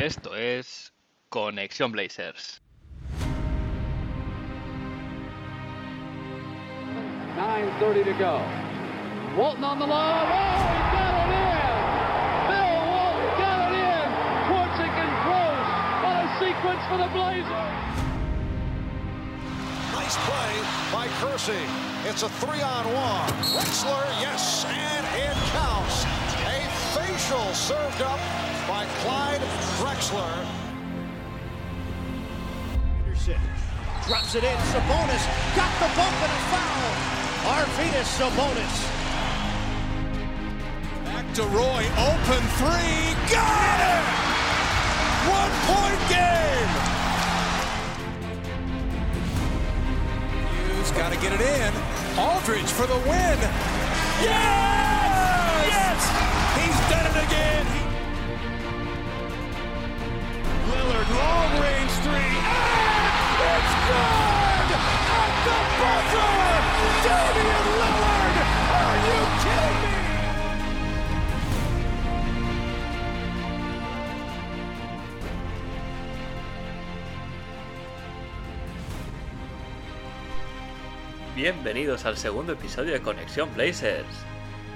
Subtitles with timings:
[0.00, 0.94] Esto es
[1.28, 2.62] Conexión Blazers.
[7.36, 8.40] 9.30 to go.
[9.36, 10.24] Walton on the line.
[10.24, 11.76] Oh, he got it in!
[12.48, 14.08] Bill Walton got it in!
[14.48, 15.68] Portsick and Gross.
[16.00, 17.76] What a sequence for the Blazers!
[19.92, 20.52] Nice play
[20.96, 21.68] by Kersey.
[22.08, 23.28] It's a three on one.
[23.52, 26.04] Wexler, yes, and it counts.
[26.48, 26.64] A
[26.96, 29.40] facial served up by Clyde
[29.78, 30.46] Drexler.
[33.02, 33.40] Anderson
[34.06, 34.56] drops it in.
[34.70, 35.24] Sabonis
[35.58, 36.90] got the bump and a foul.
[37.50, 38.76] Arvidas Sabonis.
[41.04, 44.04] Back to Roy, open three, got it!
[45.38, 46.72] One point game!
[50.76, 51.72] Hughes got to get it in.
[52.16, 53.38] Aldridge for the win.
[54.22, 55.66] Yes!
[55.74, 56.00] Yes!
[56.54, 57.89] He's done it again.
[61.14, 64.68] Long range three, and it's good!
[65.10, 66.32] At the buzzer!
[67.04, 68.36] Damian Lillard!
[68.78, 69.20] Are you?
[81.34, 84.06] Bienvenidos al segundo episodio de Conexión Blazers.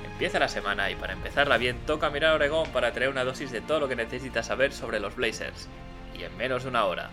[0.06, 3.50] Empieza la semana y para empezarla bien toca mirar a Oregón para traer una dosis
[3.50, 5.68] de todo lo que necesitas saber sobre los Blazers.
[6.18, 7.10] Y en menos de una hora.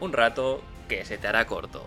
[0.00, 1.86] Un rato que se te hará corto.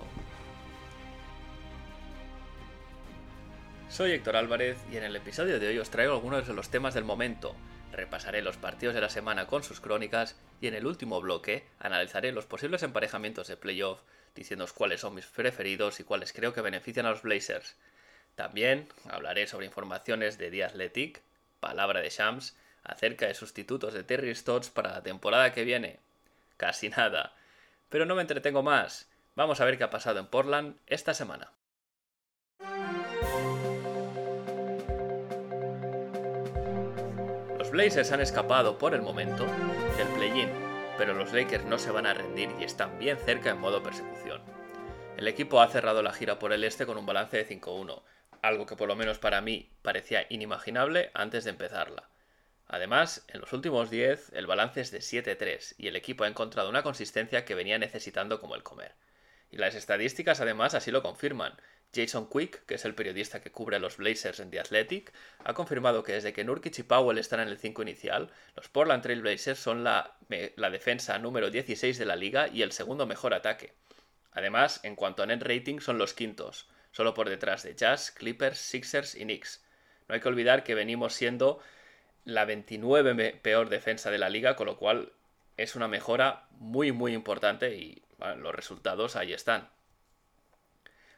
[3.89, 6.93] Soy Héctor Álvarez y en el episodio de hoy os traigo algunos de los temas
[6.93, 7.55] del momento.
[7.91, 12.31] Repasaré los partidos de la semana con sus crónicas y en el último bloque analizaré
[12.31, 14.01] los posibles emparejamientos de playoff,
[14.35, 17.75] diciéndoos cuáles son mis preferidos y cuáles creo que benefician a los Blazers.
[18.35, 21.21] También hablaré sobre informaciones de The Athletic,
[21.59, 25.99] palabra de Shams, acerca de sustitutos de Terry Stotts para la temporada que viene.
[26.57, 27.33] Casi nada.
[27.89, 29.09] Pero no me entretengo más.
[29.35, 31.53] Vamos a ver qué ha pasado en Portland esta semana.
[37.57, 39.45] Los Blazers han escapado por el momento
[39.97, 40.49] del play-in,
[40.97, 44.41] pero los Lakers no se van a rendir y están bien cerca en modo persecución.
[45.17, 48.03] El equipo ha cerrado la gira por el este con un balance de 5-1,
[48.41, 52.09] algo que por lo menos para mí parecía inimaginable antes de empezarla.
[52.67, 56.69] Además, en los últimos 10 el balance es de 7-3 y el equipo ha encontrado
[56.69, 58.93] una consistencia que venía necesitando como el comer.
[59.49, 61.53] Y las estadísticas además así lo confirman.
[61.95, 65.13] Jason Quick, que es el periodista que cubre a los Blazers en The Athletic,
[65.45, 69.01] ha confirmado que desde que Nurkic y Powell están en el 5 inicial, los Portland
[69.01, 70.17] Trail Blazers son la,
[70.57, 73.73] la defensa número 16 de la liga y el segundo mejor ataque.
[74.33, 78.59] Además, en cuanto a net rating, son los quintos, solo por detrás de Jazz, Clippers,
[78.59, 79.63] Sixers y Knicks.
[80.07, 81.59] No hay que olvidar que venimos siendo
[82.27, 85.13] la 29 peor defensa de la liga, con lo cual
[85.55, 89.69] es una mejora muy muy importante y los resultados ahí están.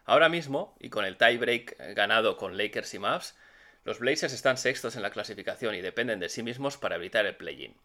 [0.05, 3.35] Ahora mismo, y con el tiebreak ganado con Lakers y Mavs,
[3.85, 7.35] los Blazers están sextos en la clasificación y dependen de sí mismos para evitar el
[7.35, 7.75] play-in.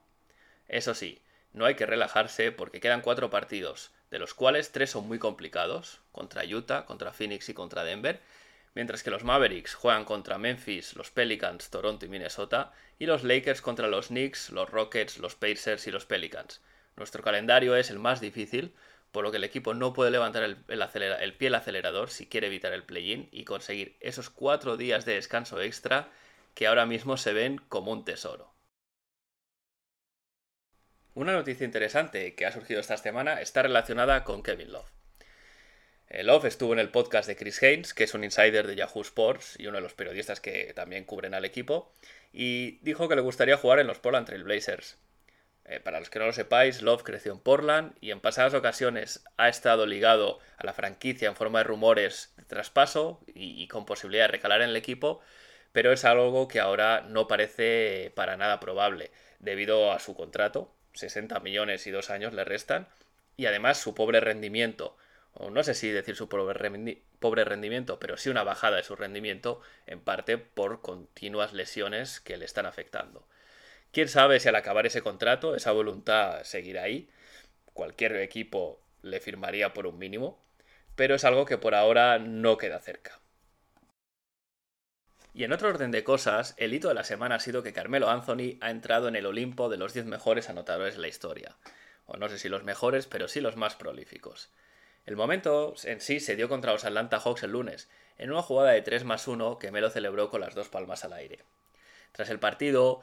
[0.69, 1.23] Eso sí,
[1.55, 6.03] no hay que relajarse porque quedan cuatro partidos, de los cuales tres son muy complicados,
[6.13, 8.21] contra Utah, contra Phoenix y contra Denver,
[8.75, 13.61] mientras que los Mavericks juegan contra Memphis, los Pelicans, Toronto y Minnesota, y los Lakers
[13.61, 16.61] contra los Knicks, los Rockets, los Pacers y los Pelicans.
[16.97, 18.75] Nuestro calendario es el más difícil,
[19.13, 22.73] por lo que el equipo no puede levantar el, pie al acelerador si quiere evitar
[22.73, 26.09] el play-in y conseguir esos cuatro días de descanso extra
[26.55, 28.53] que ahora mismo se ven como un tesoro.
[31.15, 35.04] Una noticia interesante que ha surgido esta semana está relacionada con Kevin Love.
[36.23, 39.57] Love estuvo en el podcast de Chris Haynes, que es un insider de Yahoo Sports
[39.59, 41.93] y uno de los periodistas que también cubren al equipo,
[42.33, 44.97] y dijo que le gustaría jugar en los Portland Trail Blazers.
[45.65, 49.25] Eh, para los que no lo sepáis, Love creció en Portland y en pasadas ocasiones
[49.39, 53.87] ha estado ligado a la franquicia en forma de rumores de traspaso y, y con
[53.87, 55.21] posibilidad de recalar en el equipo,
[55.73, 59.11] pero es algo que ahora no parece para nada probable,
[59.41, 62.87] debido a su contrato, 60 millones y dos años le restan,
[63.37, 64.97] y además su pobre rendimiento,
[65.35, 68.83] o no sé si decir su pobre, rendi pobre rendimiento, pero sí una bajada de
[68.83, 73.27] su rendimiento, en parte por continuas lesiones que le están afectando.
[73.93, 77.09] Quién sabe si al acabar ese contrato esa voluntad seguirá ahí.
[77.73, 80.43] Cualquier equipo le firmaría por un mínimo,
[80.97, 83.21] pero es algo que por ahora no queda cerca.
[85.33, 88.09] Y en otro orden de cosas, el hito de la semana ha sido que Carmelo
[88.09, 91.57] Anthony ha entrado en el Olimpo de los 10 mejores anotadores de la historia.
[92.07, 94.51] O no sé si los mejores, pero sí los más prolíficos.
[95.07, 98.73] El momento en sí se dio contra los Atlanta Hawks el lunes, en una jugada
[98.73, 101.45] de 3 más 1 que Melo celebró con las dos palmas al aire.
[102.13, 103.03] Tras el partido,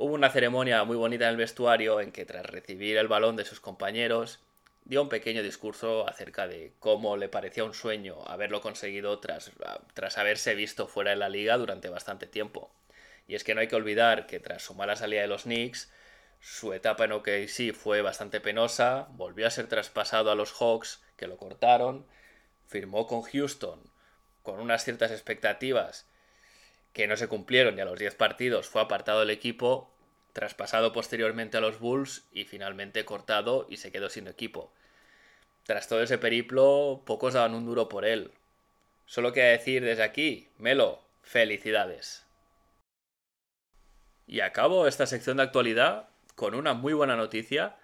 [0.00, 3.44] Hubo una ceremonia muy bonita en el vestuario en que tras recibir el balón de
[3.44, 4.38] sus compañeros
[4.84, 9.50] dio un pequeño discurso acerca de cómo le parecía un sueño haberlo conseguido tras,
[9.94, 12.70] tras haberse visto fuera de la liga durante bastante tiempo.
[13.26, 15.92] Y es que no hay que olvidar que tras su mala salida de los Knicks,
[16.38, 21.26] su etapa en OKC fue bastante penosa, volvió a ser traspasado a los Hawks, que
[21.26, 22.06] lo cortaron,
[22.66, 23.80] firmó con Houston
[24.42, 26.08] con unas ciertas expectativas
[26.94, 29.92] que no se cumplieron y a los 10 partidos fue apartado del equipo,
[30.32, 34.72] traspasado posteriormente a los Bulls y finalmente cortado y se quedó sin equipo.
[35.64, 38.32] Tras todo ese periplo, pocos daban un duro por él.
[39.04, 42.24] Solo queda decir desde aquí, Melo, felicidades.
[44.26, 47.76] Y acabo esta sección de actualidad con una muy buena noticia,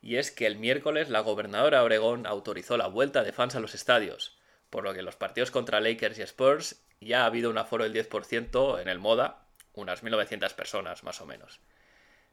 [0.00, 3.74] y es que el miércoles la gobernadora Oregón autorizó la vuelta de fans a los
[3.74, 4.38] estadios,
[4.70, 7.94] por lo que los partidos contra Lakers y Spurs ya ha habido un aforo del
[7.94, 11.60] 10% en el Moda, unas 1.900 personas más o menos.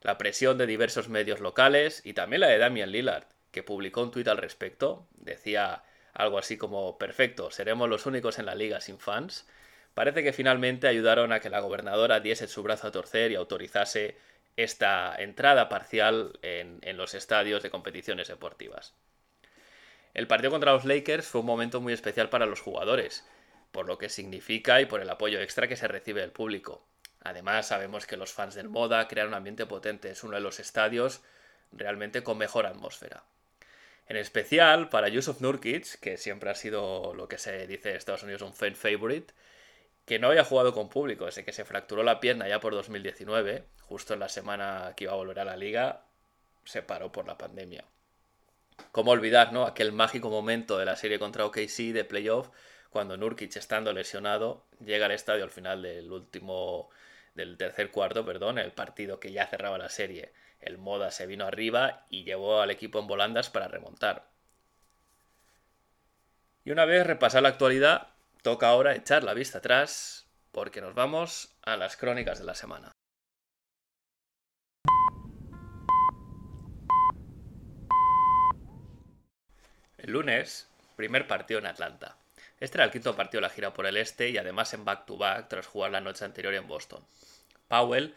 [0.02, 4.12] La presión de diversos medios locales y también la de Damian Lillard, que publicó un
[4.12, 5.84] tuit al respecto, decía
[6.14, 9.48] algo así como, perfecto, seremos los únicos en la liga sin fans,
[9.94, 14.18] parece que finalmente ayudaron a que la gobernadora diese su brazo a torcer y autorizase
[14.58, 18.94] esta entrada parcial en, los estadios de competiciones deportivas.
[20.14, 23.28] El partido contra los Lakers fue un momento muy especial para los jugadores,
[23.72, 26.88] por lo que significa y por el apoyo extra que se recibe del público.
[27.22, 30.60] Además, sabemos que los fans del Moda crean un ambiente potente, es uno de los
[30.60, 31.22] estadios
[31.72, 33.24] realmente con mejor atmósfera.
[34.08, 38.24] En especial para Yusuf Nurkic, que siempre ha sido lo que se dice en Estados
[38.24, 39.34] Unidos un fan favorite,
[40.06, 43.66] que no había jugado con público desde que se fracturó la pierna ya por 2019,
[43.82, 46.06] justo en la semana que iba a volver a la liga,
[46.64, 47.86] se paró por la pandemia.
[48.92, 49.66] ¿Cómo olvidar, no?
[49.66, 52.50] Aquel mágico momento de la serie contra OKC de playoff
[52.96, 56.90] cuando Nurkic, estando lesionado, llega al estadio al final del último,
[57.34, 60.32] del tercer cuarto, perdón, el partido que ya cerraba la serie.
[60.62, 64.30] El Moda se vino arriba y llevó al equipo en volandas para remontar.
[66.64, 68.15] Y una vez repasada la actualidad,
[68.46, 72.92] toca ahora echar la vista atrás porque nos vamos a las crónicas de la semana.
[79.98, 82.18] El lunes, primer partido en Atlanta.
[82.60, 85.50] Este era el quinto partido de la gira por el este y además en back-to-back
[85.50, 87.04] tras jugar la noche anterior en Boston.
[87.68, 88.14] Powell,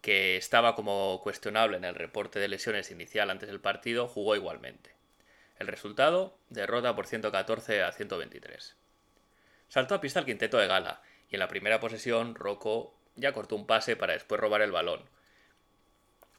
[0.00, 4.94] que estaba como cuestionable en el reporte de lesiones inicial antes del partido, jugó igualmente.
[5.58, 8.79] El resultado, derrota por 114 a 123.
[9.70, 11.00] Saltó a pista el quinteto de gala
[11.30, 15.08] y en la primera posesión Rocco ya cortó un pase para después robar el balón.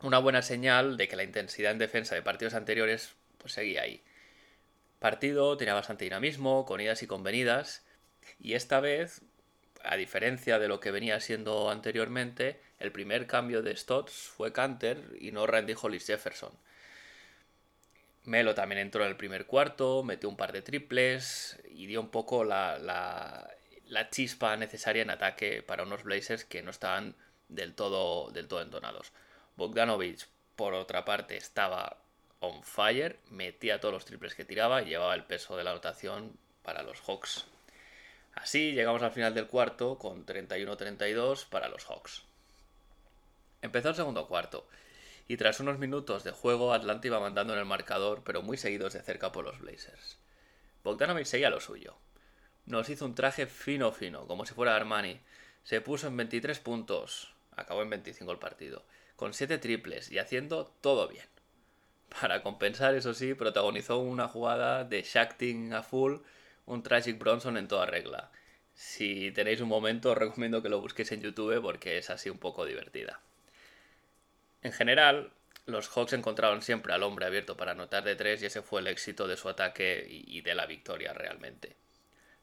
[0.02, 4.04] Una buena señal de que la intensidad en defensa de partidos anteriores pues seguía ahí
[5.02, 7.84] partido tenía bastante dinamismo, con idas y convenidas,
[8.40, 9.24] y esta vez,
[9.84, 15.18] a diferencia de lo que venía siendo anteriormente, el primer cambio de Stotts fue Canter
[15.20, 16.52] y no Randy Hollis Jefferson.
[18.24, 22.10] Melo también entró en el primer cuarto, metió un par de triples y dio un
[22.10, 27.16] poco la, la, chispa necesaria en ataque para unos Blazers que no estaban
[27.50, 29.12] del todo, del todo entonados.
[29.56, 31.98] Bogdanovich, por otra parte, estaba
[32.40, 36.38] on fire, metía todos los triples que tiraba y llevaba el peso de la anotación
[36.64, 37.46] para los Hawks.
[38.36, 42.24] Así llegamos al final del cuarto con 31-32 para los Hawks.
[43.62, 44.68] Empezó el segundo cuarto
[45.32, 48.92] y tras unos minutos de juego Atlanta iba mandando en el marcador pero muy seguidos
[48.92, 50.18] de cerca por los Blazers.
[50.84, 51.96] Bogdanovic seguía lo suyo.
[52.66, 55.22] Nos hizo un traje fino fino, como si fuera Armani.
[55.64, 58.84] Se puso en 23 puntos, acabó en 25 el partido,
[59.16, 61.28] con 7 triples y haciendo todo bien.
[62.20, 66.18] Para compensar, eso sí, protagonizó una jugada de Shacking a full,
[66.66, 68.34] un Tragic Bronson en toda regla.
[68.74, 72.38] Si tenéis un momento, os recomiendo que lo busquéis en YouTube porque es así un
[72.38, 73.22] poco divertida.
[74.62, 75.32] En general,
[75.66, 78.88] los Hawks encontraron siempre al hombre abierto para anotar de tres y ese fue el
[78.88, 81.76] éxito de su ataque y de la victoria realmente.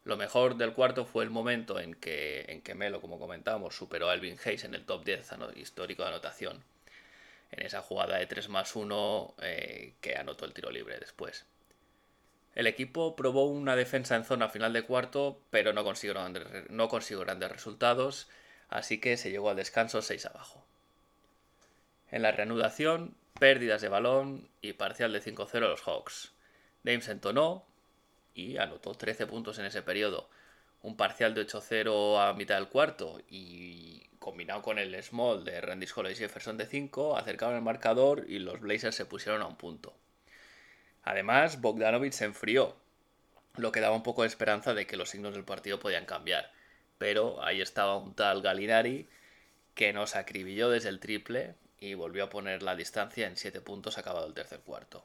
[0.09, 4.39] Lo mejor del cuarto fue el momento en que, Melo, como comentábamos, superó a Elvin
[4.43, 6.65] Hayes en el top 10 histórico de anotación
[7.51, 11.45] en esa jugada de 3 más 1 eh, que anotó el tiro libre después.
[12.55, 16.15] El equipo probó una defensa en zona final de cuarto, pero no consiguió,
[16.71, 18.29] no consiguió grandes resultados,
[18.71, 20.65] así que se llegó al descanso 6 abajo.
[22.11, 26.33] En la reanudación, pérdidas de balón y parcial de 5-0 los Hawks.
[26.85, 27.67] James entonó
[28.35, 30.31] y anotó 13 puntos en ese periodo.
[30.81, 35.87] Un parcial de 8-0 a mitad del cuarto y combinado con el small de Randy
[35.87, 39.57] Scholes y Jefferson de 5, acercaron el marcador y los Blazers se pusieron a un
[39.57, 39.95] punto.
[41.03, 42.77] Además, Bogdanovich se enfrió,
[43.57, 46.53] lo que daba un poco de esperanza de que los signos del partido podían cambiar.
[46.99, 49.09] Pero ahí estaba un tal Galinari
[49.75, 53.99] que nos acribilló desde el triple y volvió a poner la distancia en 7 puntos
[53.99, 55.05] acabado el tercer cuarto.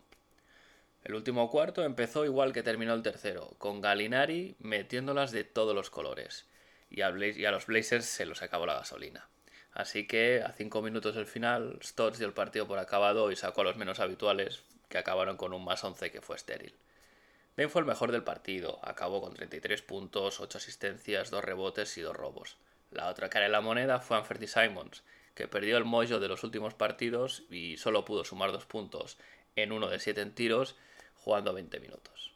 [1.03, 5.89] El último cuarto empezó igual que terminó el tercero, con Galinari metiéndolas de todos los
[5.89, 6.45] colores,
[6.89, 9.27] y a, los Blazers se los acabó la gasolina.
[9.73, 13.61] Así que a 5 minutos del final, Stotts dio el partido por acabado y sacó
[13.61, 16.73] a los menos habituales, que acabaron con un más 11 que fue estéril.
[17.57, 22.01] Ben fue el mejor del partido, acabó con 33 puntos, 8 asistencias, 2 rebotes y
[22.01, 22.57] 2 robos.
[22.91, 25.03] La otra cara de la moneda fue Anferty Simons,
[25.35, 29.17] que perdió el mollo de los últimos partidos y solo pudo sumar 2 puntos
[29.55, 30.75] en uno de 7 en tiros,
[31.15, 32.33] jugando 20 minutos.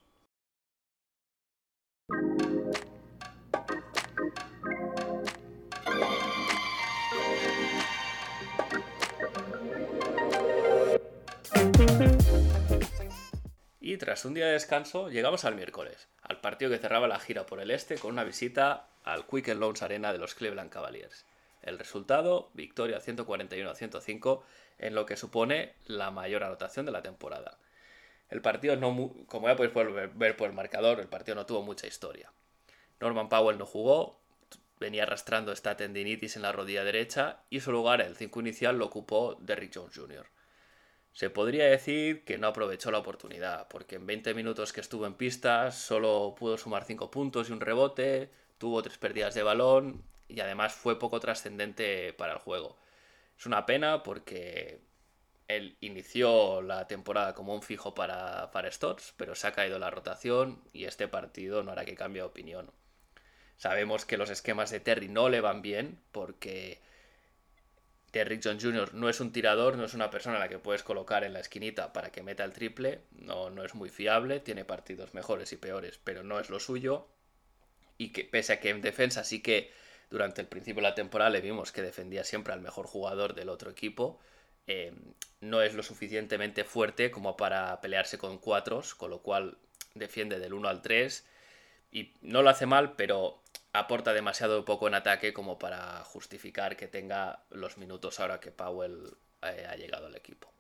[13.80, 17.46] Y tras un día de descanso, llegamos al miércoles, al partido que cerraba la gira
[17.46, 21.26] por el este con una visita al Quicken Loans Arena de los Cleveland Cavaliers.
[21.62, 24.44] El resultado, victoria 141 a 105,
[24.80, 27.58] en lo que supone la mayor anotación de la temporada.
[28.30, 29.74] El partido, no, como ya podéis
[30.16, 32.32] ver por el marcador, el partido no tuvo mucha historia.
[33.00, 34.20] Norman Powell no jugó,
[34.80, 38.86] venía arrastrando esta tendinitis en la rodilla derecha y su lugar, el 5 inicial, lo
[38.86, 40.28] ocupó Derrick Jones Jr.
[41.14, 45.16] Se podría decir que no aprovechó la oportunidad, porque en 20 minutos que estuvo en
[45.16, 50.40] pista solo pudo sumar 5 puntos y un rebote, tuvo 3 pérdidas de balón y
[50.40, 52.78] además fue poco trascendente para el juego.
[53.38, 54.82] Es una pena porque
[55.48, 59.90] él inició la temporada como un fijo para, para Stotts, pero se ha caído la
[59.90, 62.72] rotación y este partido no hará que cambie de opinión.
[63.58, 66.80] Sabemos que los esquemas de Terry no le van bien porque
[68.24, 68.94] Rick John Jr.
[68.94, 71.40] no es un tirador, no es una persona a la que puedes colocar en la
[71.40, 75.58] esquinita para que meta el triple, no, no es muy fiable, tiene partidos mejores y
[75.58, 77.08] peores, pero no es lo suyo.
[77.98, 79.72] Y que pese a que en defensa sí que
[80.10, 83.50] durante el principio de la temporada le vimos que defendía siempre al mejor jugador del
[83.50, 84.20] otro equipo,
[84.68, 84.94] eh,
[85.40, 89.58] no es lo suficientemente fuerte como para pelearse con cuatros, con lo cual
[89.96, 91.26] defiende del 1 al 3
[91.92, 93.42] y no lo hace mal, pero
[93.74, 99.16] aporta demasiado poco en ataque como para justificar que tenga los minutos ahora que Powell
[99.42, 100.52] eh, ha llegado al equipo.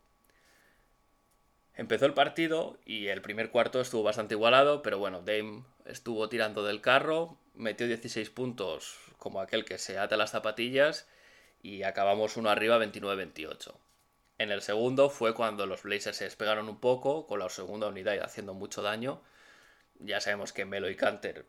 [1.77, 6.63] Empezó el partido y el primer cuarto estuvo bastante igualado, pero bueno, Dame estuvo tirando
[6.65, 11.07] del carro, metió 16 puntos como aquel que se ata las zapatillas
[11.61, 13.75] y acabamos uno arriba 29-28.
[14.39, 18.19] En el segundo fue cuando los Blazers se despegaron un poco, con la segunda unidad
[18.23, 19.21] haciendo mucho daño.
[19.99, 21.45] Ya sabemos que Melo y Canter,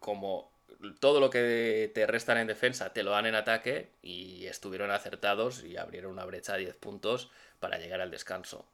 [0.00, 0.52] como
[1.00, 5.64] todo lo que te restan en defensa te lo dan en ataque y estuvieron acertados
[5.64, 8.66] y abrieron una brecha de 10 puntos para llegar al descanso.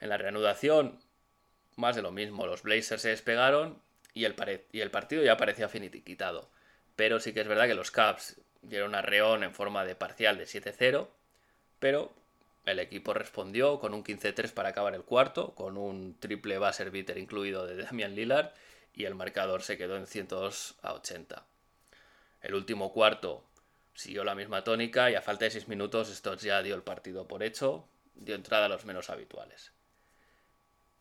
[0.00, 0.98] En la reanudación,
[1.76, 3.80] más de lo mismo, los Blazers se despegaron
[4.16, 4.34] y el,
[4.90, 6.48] partido ya parecía finiquitado.
[6.96, 10.38] Pero sí que es verdad que los Cavs dieron a Reón en forma de parcial
[10.38, 11.08] de 7-0,
[11.78, 12.14] pero
[12.64, 17.18] el equipo respondió con un 15-3 para acabar el cuarto, con un triple buzzer beater
[17.18, 18.52] incluido de Damian Lillard
[18.94, 21.46] y el marcador se quedó en 102 a 80.
[22.40, 23.44] El último cuarto
[23.92, 27.28] siguió la misma tónica y a falta de 6 minutos Stotts ya dio el partido
[27.28, 29.75] por hecho, dio entrada a los menos habituales.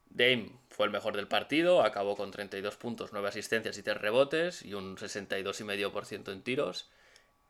[0.10, 4.62] Dame fue el mejor del partido, acabó con 32 puntos, 9 asistencias y 3 rebotes
[4.64, 6.90] y un 62,5% en tiros.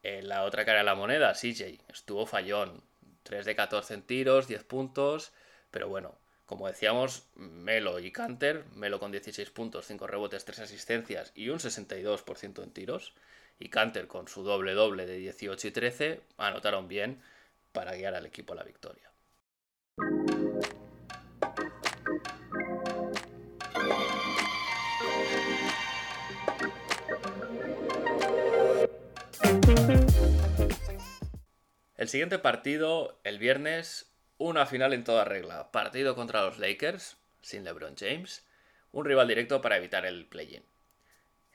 [0.03, 2.83] En la otra cara de la moneda, CJ estuvo fallón,
[3.23, 5.33] 3 de 14 en tiros, 10 puntos,
[5.71, 11.31] pero bueno, como decíamos, Melo y Canter, Melo con 16 puntos, 5 rebotes, 3 asistencias
[11.33, 13.13] y un 62% en tiros,
[13.57, 17.21] y Canter con su doble doble de 18 y 13, anotaron bien
[17.71, 19.11] para guiar al equipo a la victoria.
[31.97, 35.71] El siguiente partido, el viernes, una final en toda regla.
[35.71, 38.45] Partido contra los Lakers, sin LeBron James.
[38.91, 40.65] Un rival directo para evitar el play-in.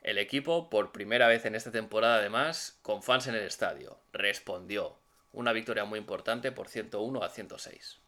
[0.01, 4.97] El equipo, por primera vez en esta temporada además, con fans en el estadio, respondió.
[5.31, 7.99] Una victoria muy importante por 101 a 106.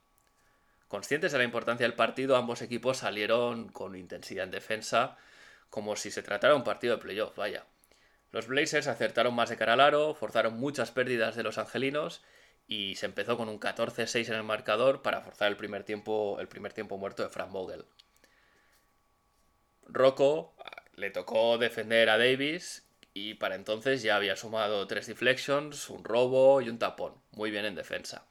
[0.87, 5.17] Conscientes de la importancia del partido, ambos equipos salieron con intensidad en defensa,
[5.69, 7.63] como si se tratara de un partido de playoff, vaya.
[8.33, 12.23] Los Blazers acertaron más de cara al aro, forzaron muchas pérdidas de los angelinos
[12.67, 16.47] y se empezó con un 14-6 en el marcador para forzar el primer tiempo, el
[16.47, 17.85] primer tiempo muerto de Frank Vogel.
[19.85, 25.91] Rocco ah, le tocó defender a Davis y para entonces ya había sumado tres deflections,
[25.91, 28.25] un robo y un tapón, muy bien en defensa.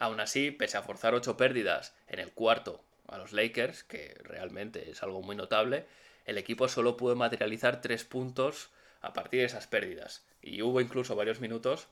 [0.00, 4.90] Aún así, pese a forzar ocho pérdidas en el cuarto a los Lakers, que realmente
[4.90, 5.86] es algo muy notable,
[6.24, 8.70] el equipo solo pudo materializar tres puntos
[9.04, 10.24] a partir de esas pérdidas.
[10.40, 11.88] Y hubo incluso varios minutos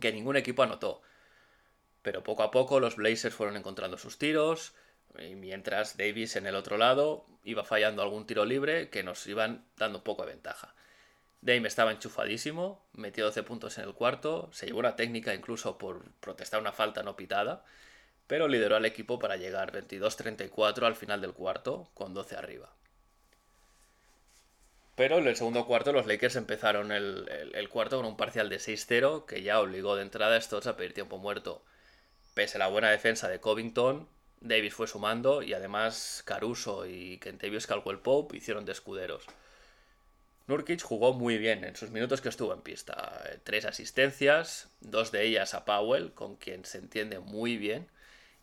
[0.00, 1.02] que ningún equipo anotó.
[2.02, 4.74] Pero poco a poco los Blazers fueron encontrando sus tiros,
[5.18, 9.64] y mientras Davis en el otro lado iba fallando algún tiro libre que nos iban
[9.76, 10.74] dando poco de ventaja.
[11.40, 16.10] Dame estaba enchufadísimo, metió 12 puntos en el cuarto, se llevó una técnica incluso por
[16.20, 17.64] protestar una falta no pitada,
[18.26, 22.74] pero lideró al equipo para llegar 22-34 al final del cuarto, con 12 arriba.
[24.94, 29.26] Pero en el segundo cuarto los Lakers empezaron el, cuarto con un parcial de 6-0
[29.26, 31.64] que ya obligó de entrada a estos a pedir tiempo muerto.
[32.34, 34.08] Pese a la buena defensa de Covington,
[34.40, 39.24] Davis fue sumando y además Caruso y Kentavious Caldwell Pope hicieron de escuderos.
[40.46, 43.22] Nurkic jugó muy bien en sus minutos que estuvo en pista.
[43.44, 47.88] Tres asistencias, dos de ellas a Powell, con quien se entiende muy bien,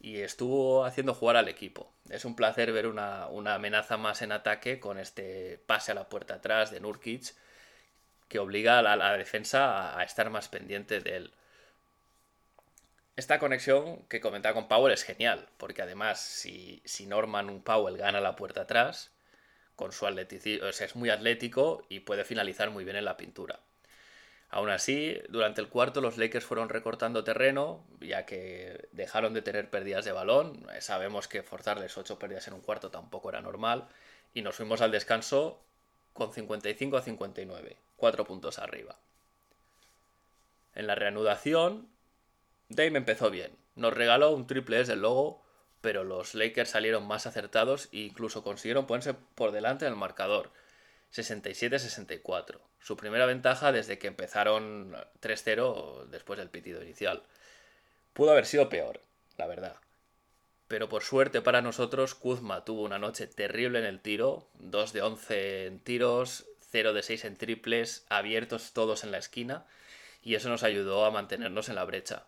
[0.02, 1.94] y estuvo haciendo jugar al equipo.
[2.10, 6.10] Es un placer ver una, una amenaza más en ataque con este pase a la
[6.10, 7.34] puerta atrás de Nurkic,
[8.28, 11.34] que obliga a la, defensa a estar más pendiente de él.
[13.16, 18.22] Esta conexión que comentaba con Powell es genial, porque además si, si Norman Powell gana
[18.22, 19.12] la puerta atrás,
[19.76, 23.60] con su atleticismo, es muy atlético y puede finalizar muy bien en la pintura.
[24.52, 29.70] Aún así, durante el cuarto los Lakers fueron recortando terreno, ya que dejaron de tener
[29.70, 30.68] pérdidas de balón.
[30.82, 33.88] Sabemos que forzarles 8 pérdidas en un cuarto tampoco era normal.
[34.34, 35.62] Y nos fuimos al descanso
[36.14, 38.98] con 55 a 59, 4 puntos arriba.
[40.76, 41.88] En la reanudación,
[42.68, 43.52] Dame empezó bien.
[43.76, 45.42] Nos regaló un triple S del logo,
[45.82, 50.52] pero los Lakers salieron más acertados e incluso consiguieron ponerse por delante del marcador.
[51.14, 52.60] 67-64.
[52.80, 57.24] Su primera ventaja desde que empezaron 3-0 después del pitido inicial.
[58.14, 59.02] Pudo haber sido peor,
[59.38, 59.76] la verdad.
[60.68, 65.02] Pero por suerte para nosotros, Kuzma tuvo una noche terrible en el tiro, 2 de
[65.02, 69.66] 11 en tiros, 0 de 6 en triples, abiertos todos en la esquina,
[70.22, 72.26] y eso nos ayudó a mantenernos en la brecha.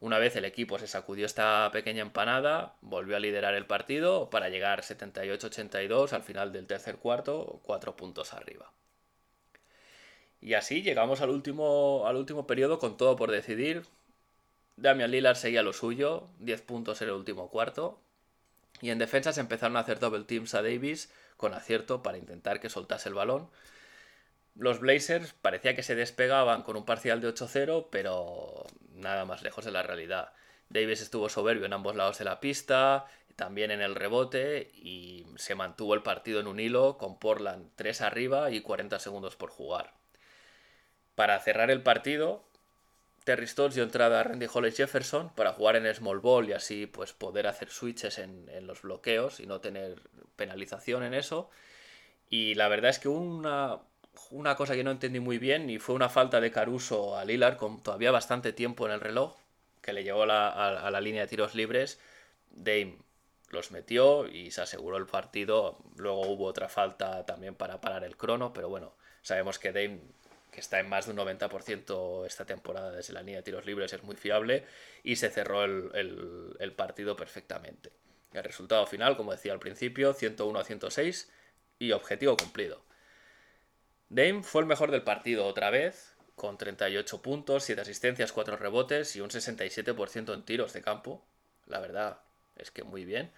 [0.00, 4.48] Una vez el equipo se sacudió esta pequeña empanada, volvió a liderar el partido para
[4.48, 8.72] llegar 78-82 al final del tercer cuarto, cuatro puntos arriba.
[10.40, 13.82] Y así llegamos al último, al último periodo con todo por decidir.
[14.76, 17.98] Damian Lillard seguía lo suyo, 10 puntos en el último cuarto.
[18.80, 22.60] Y en defensa se empezaron a hacer double teams a Davis con acierto para intentar
[22.60, 23.48] que soltase el balón
[24.58, 28.66] los Blazers parecía que se despegaban con un parcial de 8-0, pero
[28.98, 30.32] nada más lejos de la realidad.
[30.68, 33.06] Davis estuvo soberbio en ambos lados de la pista,
[33.36, 38.00] también en el rebote y se mantuvo el partido en un hilo con Portland 3
[38.02, 39.92] arriba y 40 segundos por jugar.
[41.14, 42.44] Para cerrar el partido,
[43.24, 46.86] Terry Stotts dio entrada a Randy Hollis Jefferson para jugar en small ball y así
[46.86, 50.00] pues poder hacer switches en, en los bloqueos y no tener
[50.36, 51.50] penalización en eso.
[52.30, 53.78] Y la verdad es que una,
[54.30, 57.56] una cosa que no entendí muy bien y fue una falta de Caruso a Lillard
[57.56, 59.36] con todavía bastante tiempo en el reloj
[59.80, 61.98] que le llevó a, la línea de tiros libres.
[62.50, 62.98] Dame
[63.50, 65.78] los metió y se aseguró el partido.
[65.96, 70.00] Luego hubo otra falta también para parar el crono, pero bueno, sabemos que Dame,
[70.52, 73.92] que está en más de un 90% esta temporada desde la línea de tiros libres,
[73.92, 74.66] es muy fiable
[75.02, 77.90] y se cerró el partido perfectamente.
[78.32, 81.30] El resultado final, como decía al principio, 101 a 106
[81.78, 82.82] y objetivo cumplido.
[84.10, 89.14] Dame fue el mejor del partido otra vez, con 38 puntos, 7 asistencias, 4 rebotes
[89.16, 91.24] y un 67% en tiros de campo.
[91.66, 92.20] La verdad
[92.56, 93.30] es que muy bien.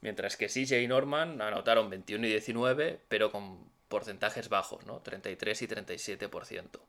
[0.00, 5.00] Mientras que CJ y Norman anotaron 21 y 19, pero con porcentajes bajos, ¿no?
[5.00, 6.80] 33 y 37%.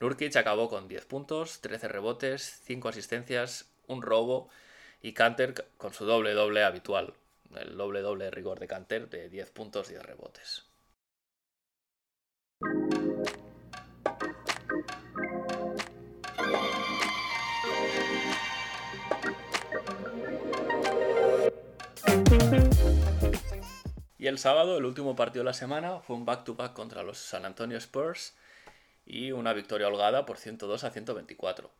[0.00, 4.50] Nurkic acabó con 10 puntos, 13 rebotes, 5 asistencias, un robo
[5.00, 7.14] y Canter con su doble doble habitual,
[7.54, 10.65] el doble doble rigor de Canter de 10 puntos, y 10 rebotes.
[24.26, 27.44] Y el sábado, el último partido de la semana, fue un back-to-back contra los San
[27.44, 28.34] Antonio Spurs
[29.04, 31.70] y una victoria holgada por 102 a 124.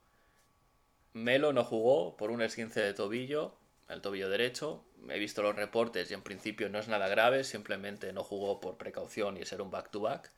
[1.13, 3.57] Melo no jugó por un esguince de tobillo,
[3.89, 4.85] el tobillo derecho.
[5.09, 8.77] He visto los reportes y en principio no es nada grave, simplemente no jugó por
[8.77, 10.31] precaución y ser un back-to-back.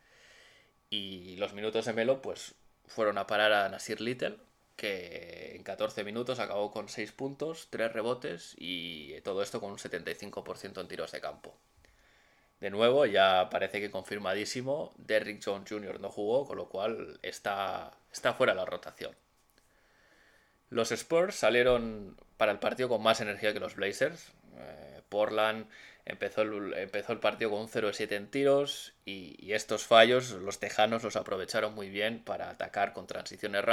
[0.89, 2.55] Y los minutos de Melo pues
[2.87, 4.39] fueron a parar a Nasir Little,
[4.77, 9.77] que en 14 minutos acabó con 6 puntos, 3 rebotes y todo esto con un
[9.77, 11.55] 75% en tiros de campo.
[12.61, 16.01] De nuevo, ya parece que confirmadísimo, Derrick Jones Jr.
[16.01, 19.15] no jugó, con lo cual está, está fuera de la rotación.
[20.71, 24.33] Los Spurs salieron para el partido con más energía que los Blazers.
[24.59, 25.67] Eh, Portland
[26.05, 31.03] empezó el, empezó el partido con un 0-7 en tiros y, estos fallos los tejanos
[31.03, 33.65] los aprovecharon muy bien para atacar con transiciones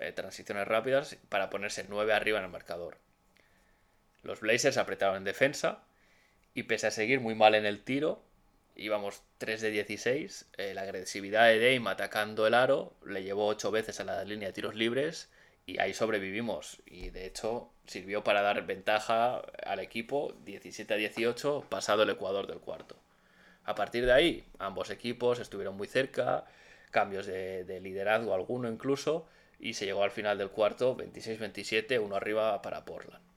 [0.00, 2.98] eh, transiciones rápidas para ponerse 9 arriba en el marcador.
[4.22, 5.82] Los Blazers apretaron en defensa
[6.54, 8.22] y pese a seguir muy mal en el tiro,
[8.76, 13.70] íbamos 3 de 16, eh, la agresividad de Dame atacando el aro le llevó 8
[13.70, 15.28] veces a la línea de tiros libres
[15.66, 21.66] y ahí sobrevivimos y de hecho sirvió para dar ventaja al equipo 17 a 18
[21.68, 22.96] pasado el ecuador del cuarto.
[23.64, 26.46] A partir de ahí, ambos equipos estuvieron muy cerca,
[26.90, 29.26] cambios de, de liderazgo alguno incluso,
[29.60, 33.27] y se llegó al final del cuarto 26-27, uno arriba para Portland.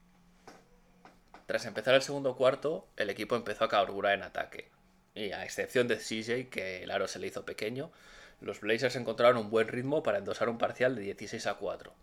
[1.52, 4.70] Tras empezar el segundo cuarto, el equipo empezó a carburar en ataque.
[5.14, 7.92] Y a excepción de CJ, que el aro se le hizo pequeño,
[8.40, 11.94] los Blazers encontraron un buen ritmo para endosar un parcial de 16 a 4.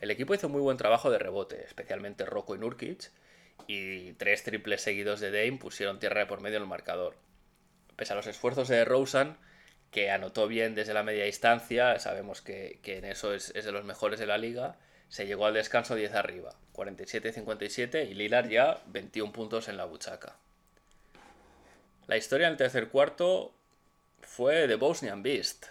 [0.00, 3.10] El equipo hizo muy buen trabajo de rebote, especialmente Rocco y Nurkic,
[3.66, 7.16] y tres triples seguidos de Dame pusieron tierra de por medio el marcador.
[7.96, 9.36] Pese a los esfuerzos de Rosen,
[9.90, 13.84] que anotó bien desde la media distancia, sabemos que, en eso es, es, de los
[13.84, 14.78] mejores de la liga,
[15.08, 20.36] se llegó al descanso 10 arriba, 47-57 y Lillard ya 21 puntos en la buchaca.
[22.06, 23.52] La historia en el tercer cuarto
[24.20, 25.66] fue de Bosnian Beast.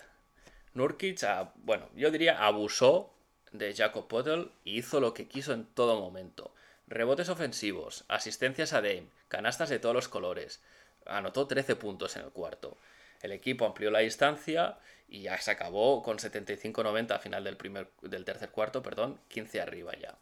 [0.73, 1.19] Nurkic,
[1.56, 3.12] bueno, yo diría abusó
[3.52, 6.54] de Jacob Potel y hizo lo que quiso en todo momento.
[6.88, 10.62] Rebotes ofensivos, asistencias a Dame, canastas de todos los colores.
[11.06, 12.78] Anotó 13 puntos en el cuarto.
[13.21, 17.89] El equipo amplió la distancia y ya se acabó con 75-90 a final del, primer,
[18.01, 20.15] del tercer cuarto, perdón, 15 arriba ya.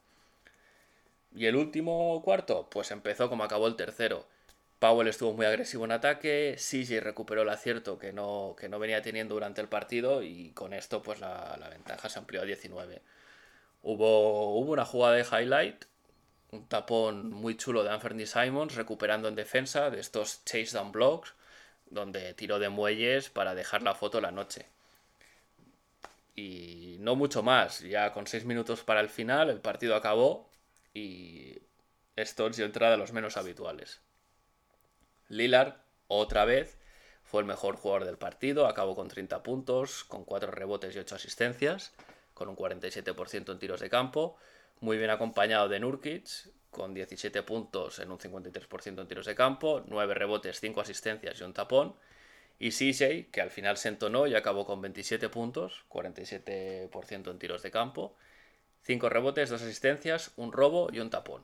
[1.36, 4.26] Y el último cuarto, pues empezó como acabó el tercero.
[4.80, 9.02] Powell estuvo muy agresivo en ataque, CJ recuperó el acierto que no, que no venía
[9.02, 13.02] teniendo durante el partido y con esto pues la, la ventaja se amplió a 19.
[13.84, 15.86] Hubo, hubo una jugada de highlight,
[16.52, 21.34] un tapón muy chulo de Anthony Simons recuperando en defensa de estos chase down blocks,
[21.88, 24.66] donde tiró de muelles para dejar la foto la noche.
[26.36, 30.50] Y no mucho más, ya con 6 minutos para el final el partido acabó
[30.94, 31.60] y
[32.18, 34.02] Stotts dio entrada a los menos habituales.
[35.30, 35.76] Lillard,
[36.08, 36.78] otra vez,
[37.24, 41.16] fue el mejor jugador del partido, acabó con 30 puntos, con 4 rebotes y 8
[41.16, 41.94] asistencias
[42.36, 44.38] con un 47% en tiros de campo,
[44.82, 46.28] muy bien acompañado de Nurkic,
[46.70, 51.44] con 17 puntos en un 53% en tiros de campo, 9 rebotes, 5 asistencias y
[51.44, 51.96] un tapón,
[52.60, 57.62] y CJ, que al final se entonó y acabó con 27 puntos, 47% en tiros
[57.64, 58.16] de campo,
[58.84, 61.44] 5 rebotes, 2 asistencias, un robo y un tapón.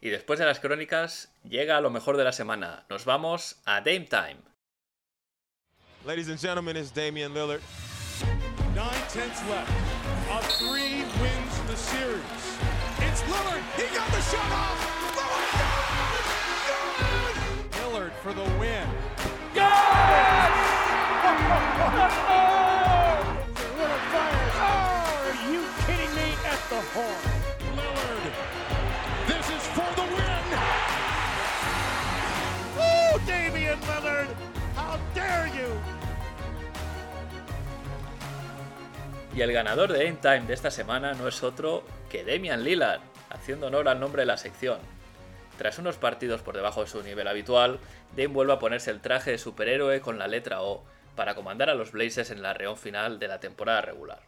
[0.00, 2.86] Y después de las crónicas, llega lo mejor de la semana.
[2.88, 4.55] Nos vamos a Dame Time.
[6.06, 7.60] Ladies and gentlemen, it's Damian Lillard.
[8.76, 9.72] Nine tenths left.
[10.30, 12.22] A three wins the series.
[13.00, 13.60] It's Lillard.
[13.74, 14.78] He got the shot off.
[17.82, 18.12] Lillard!
[18.12, 18.88] Lillard for the win.
[19.52, 20.52] Yes!
[22.28, 23.36] Oh!
[23.76, 24.54] Lillard fires.
[24.54, 26.28] Oh, are you kidding me?
[26.46, 27.35] At the horn.
[39.36, 43.02] Y el ganador de Game Time de esta semana no es otro que Damian Lillard,
[43.28, 44.78] haciendo honor al nombre de la sección.
[45.58, 47.78] Tras unos partidos por debajo de su nivel habitual,
[48.12, 50.84] Dame vuelve a ponerse el traje de superhéroe con la letra O
[51.16, 54.20] para comandar a los Blazers en la reón final de la temporada regular.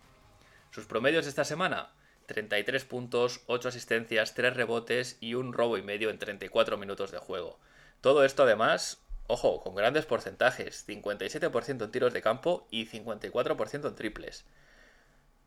[0.73, 1.89] Sus promedios de esta semana,
[2.27, 7.19] 33 puntos, 8 asistencias, 3 rebotes y un robo y medio en 34 minutos de
[7.19, 7.59] juego.
[8.03, 13.95] Todo esto además, ojo, con grandes porcentajes, 57% en tiros de campo y 54% en
[13.95, 14.45] triples.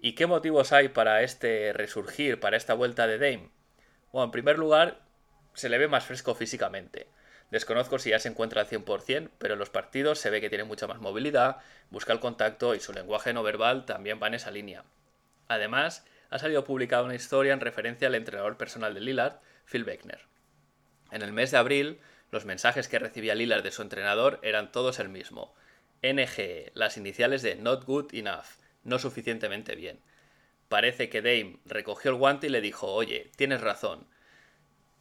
[0.04, 3.52] ¿Y qué motivos hay para este resurgir, para esta vuelta de Dame?
[4.12, 5.00] Bueno, en primer lugar,
[5.54, 7.06] se le ve más fresco físicamente.
[7.52, 10.64] Desconozco si ya se encuentra al 100%, pero en los partidos se ve que tiene
[10.64, 11.58] mucha más movilidad,
[11.92, 14.86] busca el contacto y su lenguaje no verbal también va en esa línea.
[15.48, 19.36] Además, ha salido publicada una historia en referencia al entrenador personal de Lillard,
[19.66, 20.22] Phil Beckner.
[21.12, 22.00] En el mes de abril,
[22.32, 25.54] los mensajes que recibía Lillard de su entrenador eran todos el mismo.
[26.02, 30.00] NGE, las iniciales de Not Good Enough, no suficientemente bien.
[30.70, 34.08] Parece que Dame recogió el guante y le dijo, oye, tienes razón.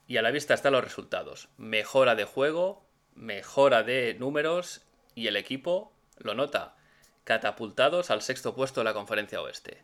[0.07, 1.49] Y a la vista están los resultados.
[1.57, 6.77] Mejora de juego, mejora de números y el equipo lo nota.
[7.25, 9.83] Catapultados al sexto puesto de la conferencia oeste.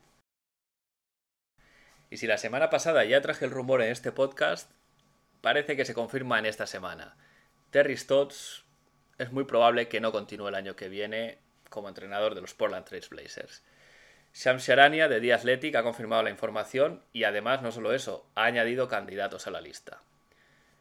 [2.10, 4.70] Y si la semana pasada ya traje el rumor en este podcast,
[5.40, 7.16] parece que se confirma en esta semana.
[7.70, 8.64] Terry Stotts
[9.18, 12.84] es muy probable que no continúe el año que viene como entrenador de los Portland
[12.84, 13.62] Trail Blazers.
[14.36, 18.44] Shams Charania de The Athletic ha confirmado la información y además no solo eso, ha
[18.44, 20.02] añadido candidatos a la lista.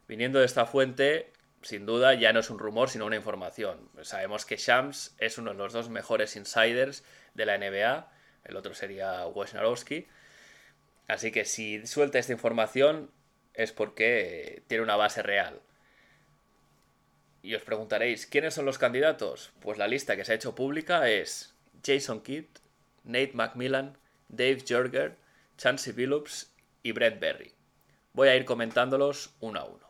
[0.09, 3.89] Viniendo de esta fuente, sin duda ya no es un rumor sino una información.
[4.01, 8.11] Sabemos que Shams es uno de los dos mejores insiders de la NBA,
[8.43, 10.05] el otro sería Wojnarowski.
[11.07, 13.09] Así que si suelta esta información
[13.53, 15.61] es porque tiene una base real.
[17.41, 19.53] Y os preguntaréis, ¿quiénes son los candidatos?
[19.61, 22.47] Pues la lista que se ha hecho pública es Jason Kidd,
[23.05, 25.15] Nate McMillan, Dave Jorger,
[25.57, 26.51] Chancey Billups
[26.83, 27.53] y Brett Berry.
[28.13, 29.85] Voy a ir comentándolos uno a uno.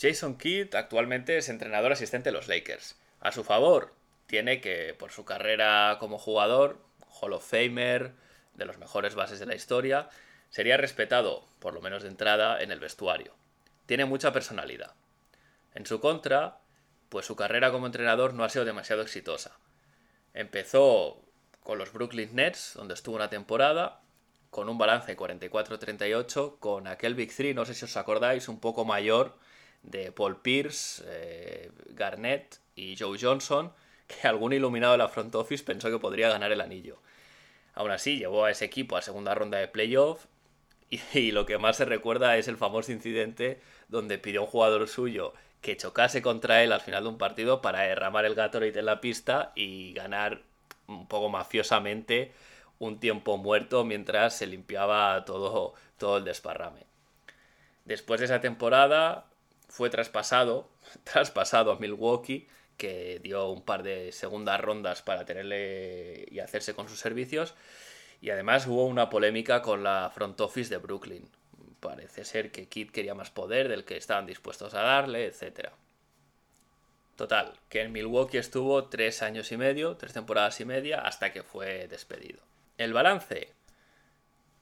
[0.00, 2.96] Jason Kidd actualmente es entrenador asistente de los Lakers.
[3.20, 3.92] A su favor,
[4.26, 6.78] tiene que, por su carrera como jugador,
[7.20, 8.12] Hall of Famer,
[8.54, 10.08] de los mejores bases de la historia,
[10.48, 13.34] sería respetado, por lo menos de entrada, en el vestuario.
[13.86, 14.94] Tiene mucha personalidad.
[15.74, 16.60] En su contra,
[17.08, 19.58] pues su carrera como entrenador no ha sido demasiado exitosa.
[20.34, 21.22] Empezó
[21.62, 24.00] con los Brooklyn Nets, donde estuvo una temporada,
[24.50, 28.84] con un balance 44-38, con aquel Big Three, no sé si os acordáis, un poco
[28.84, 29.36] mayor,
[29.82, 33.72] de Paul Pierce, eh, Garnett y Joe Johnson,
[34.06, 37.00] que algún iluminado de la front office pensó que podría ganar el anillo.
[37.74, 40.26] Aún así, llevó a ese equipo a segunda ronda de playoff
[41.14, 44.88] y, lo que más se recuerda es el famoso incidente donde pidió a un jugador
[44.88, 48.86] suyo que chocase contra él al final de un partido para derramar el Gatorade en
[48.86, 50.42] la pista y ganar
[50.86, 52.32] un poco mafiosamente
[52.78, 56.86] un tiempo muerto mientras se limpiaba todo, todo el desparrame.
[57.84, 59.26] Después de esa temporada
[59.68, 60.68] fue traspasado,
[61.04, 66.88] traspasado a Milwaukee, que dio un par de segundas rondas para tenerle y hacerse con
[66.88, 67.54] sus servicios.
[68.22, 71.28] Y además hubo una polémica con la front office de Brooklyn,
[71.80, 75.70] Parece ser que Kid quería más poder del que estaban dispuestos a darle, etc.
[77.16, 81.42] Total, que en Milwaukee estuvo tres años y medio, tres temporadas y media, hasta que
[81.42, 82.40] fue despedido.
[82.78, 83.52] El balance,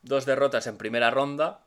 [0.03, 1.65] dos derrotas en primera ronda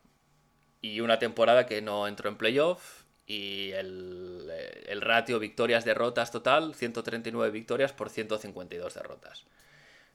[0.82, 4.52] y una temporada que no entró en playoff y el,
[4.88, 9.46] el ratio victorias-derrotas total, 139 victorias por 152 derrotas.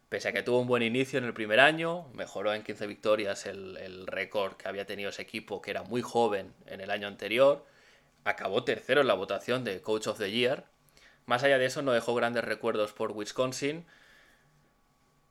[0.09, 3.45] Pese a que tuvo un buen inicio en el primer año, mejoró en 15 victorias
[3.47, 7.67] el, récord que había tenido ese equipo, que era muy joven en el año anterior,
[8.25, 10.65] acabó tercero en la votación de Coach of the Year.
[11.27, 13.85] Más allá de eso, no dejó grandes recuerdos por Wisconsin,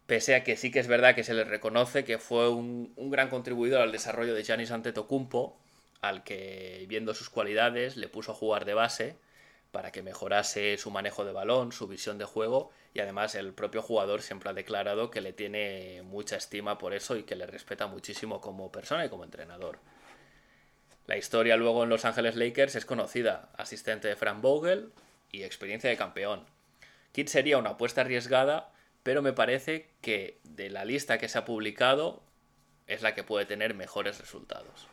[0.07, 3.09] pese a que sí que es verdad que se le reconoce que fue un, un
[3.09, 5.57] gran contribuidor al desarrollo de Giannis Antetokounmpo,
[6.01, 9.15] al que, viendo sus cualidades, le puso a jugar de base
[9.75, 13.81] para que mejorase su manejo de balón, su visión de juego y además el propio
[13.81, 17.85] jugador siempre ha declarado que le tiene mucha estima por eso y que le respeta
[17.85, 19.79] muchísimo como persona y como entrenador.
[21.07, 24.93] La historia luego en Los Ángeles Lakers es conocida, asistente de Frank Vogel
[25.29, 26.45] y experiencia de campeón.
[27.11, 28.71] Kidd sería una apuesta arriesgada,
[29.03, 32.23] pero me parece que de la lista que se ha publicado
[32.88, 34.88] es la que puede tener mejores resultados.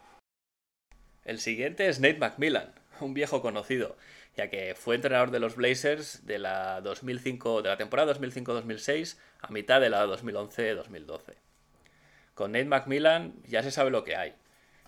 [1.25, 3.97] El siguiente es Nate McMillan, un viejo conocido,
[4.37, 9.49] ya que fue entrenador de los Blazers de la 2005 de la temporada 2005-2006 a
[9.53, 11.35] mitad de la 2011-2012.
[12.35, 14.35] Con Nate McMillan ya se sabe lo que hay.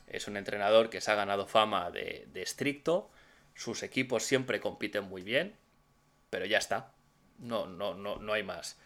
[0.07, 3.11] Es un entrenador que se ha ganado fama de, estricto,
[3.55, 5.57] sus equipos siempre compiten muy bien,
[6.31, 6.93] pero ya está.
[7.39, 8.79] No, no, no, no hay más.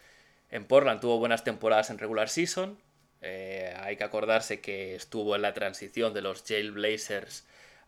[0.50, 2.78] En Portland tuvo buenas temporadas en regular season.
[3.20, 6.72] Eh, hay que acordarse que estuvo en la transición de los Jail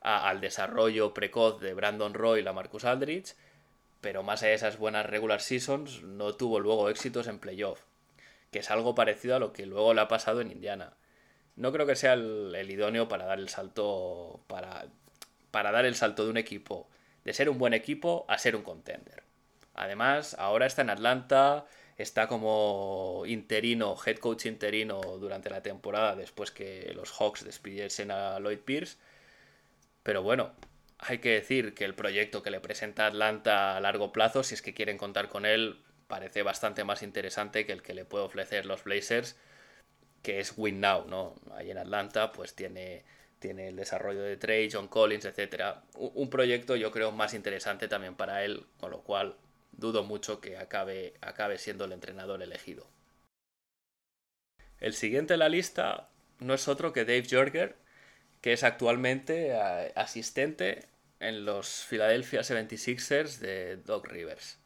[0.01, 3.35] Al desarrollo precoz de Brandon Roy y la Marcus Aldridge,
[4.01, 7.83] pero más de esas buenas regular seasons, no tuvo luego éxitos en playoff,
[8.51, 10.95] que es algo parecido a lo que luego le ha pasado en Indiana.
[11.57, 14.87] No creo que sea el, idóneo para dar el salto para,
[15.51, 16.89] para dar el salto de un equipo
[17.25, 19.23] de ser un buen equipo a ser un contender.
[19.75, 26.51] Además, ahora está en Atlanta, está como interino, head coach interino durante la temporada después
[26.51, 28.97] que los Hawks despidiesen a Lloyd Pierce
[30.11, 30.51] pero bueno,
[30.99, 34.61] hay que decir que el proyecto que le presenta Atlanta a largo plazo, si es
[34.61, 38.66] que quieren contar con él, parece bastante más interesante que el que le puede ofrecer
[38.66, 39.38] los Blazers,
[40.23, 41.37] que es Win Now, ¿no?
[41.53, 43.05] Ahí en Atlanta, pues tiene,
[43.38, 45.77] tiene el desarrollo de Trey, John Collins, etc.
[45.94, 49.37] Un proyecto yo creo más interesante también para él, con lo cual
[49.70, 52.85] dudo mucho que acabe, acabe siendo el entrenador elegido.
[54.81, 56.09] El siguiente en la lista
[56.40, 57.77] no es otro que Dave Jorger,
[58.40, 60.87] que es actualmente eh, asistente
[61.20, 64.59] en los Philadelphia 76ers de Doc Rivers.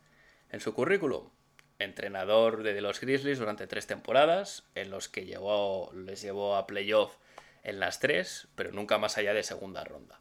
[0.50, 1.30] En su currículum,
[1.78, 7.16] entrenador de los Grizzlies durante tres temporadas, en los que llevó, les llevó a playoff
[7.64, 10.20] en las tres, pero nunca más allá de segunda ronda.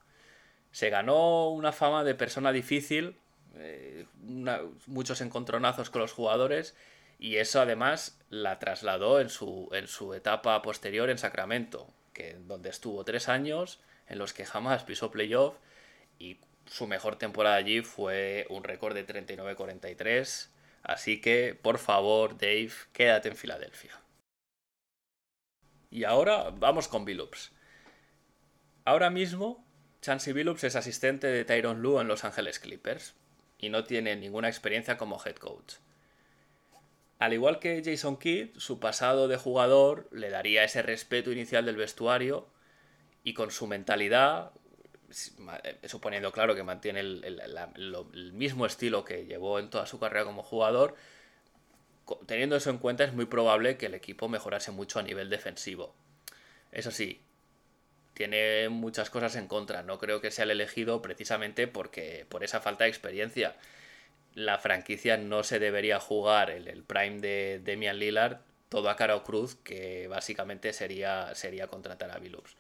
[0.72, 3.18] Se ganó una fama de persona difícil,
[3.56, 4.08] eh,
[4.88, 6.76] muchos encontronazos con los jugadores
[7.20, 12.70] Y eso además la trasladó en su, en su etapa posterior en Sacramento, que, donde
[12.70, 15.56] estuvo tres años en los que jamás pisó playoff
[16.20, 20.50] y su mejor temporada allí fue un récord de 39-43.
[20.84, 24.00] Así que, por favor, Dave, quédate en Filadelfia.
[25.90, 27.52] Y ahora vamos con Billups.
[28.86, 29.66] Ahora mismo,
[30.02, 33.14] Chansey Billups es asistente de Tyron Lue en Los Angeles Clippers
[33.58, 35.76] y no tiene ninguna experiencia como head coach.
[37.24, 41.78] Al igual que Jason Kidd, su pasado de jugador le daría ese respeto inicial del
[41.78, 42.50] vestuario
[43.24, 44.52] y con su mentalidad,
[45.64, 50.44] eh, suponiendo claro que mantiene el, mismo estilo que llevó en toda su carrera como
[50.44, 50.98] jugador,
[52.26, 55.96] teniendo eso en cuenta es muy probable que el equipo mejorase mucho a nivel defensivo.
[56.74, 57.22] Eso sí,
[58.16, 59.82] tiene muchas cosas en contra.
[59.82, 63.56] No creo que sea el elegido precisamente porque por esa falta de experiencia.
[64.34, 69.16] La franquicia no se debería jugar el, el prime de Demian Lillard todo a cara
[69.16, 72.56] o cruz, que básicamente sería, sería contratar a Billups.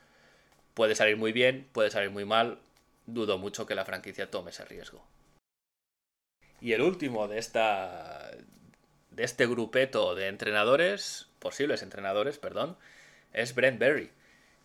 [0.76, 2.60] Puede salir muy bien, puede salir muy mal.
[3.08, 5.04] Dudo mucho que la franquicia tome ese riesgo.
[6.62, 8.30] Y el último de esta
[9.10, 12.78] de este grupeto de entrenadores, posibles entrenadores, perdón,
[13.32, 14.12] es Brent Berry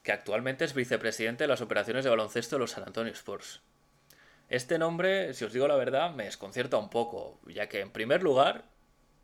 [0.03, 3.61] que actualmente es vicepresidente de las operaciones de baloncesto de los San Antonio Spurs.
[4.49, 8.23] Este nombre, si os digo la verdad, me desconcierta un poco, ya que en primer
[8.23, 8.65] lugar,